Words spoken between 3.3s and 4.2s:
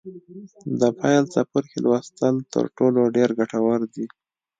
ګټور دي.